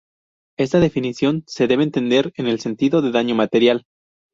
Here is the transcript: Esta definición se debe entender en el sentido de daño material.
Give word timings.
Esta 0.57 0.79
definición 0.79 1.43
se 1.45 1.67
debe 1.67 1.83
entender 1.83 2.33
en 2.35 2.47
el 2.47 2.59
sentido 2.59 3.03
de 3.03 3.11
daño 3.11 3.35
material. 3.35 3.85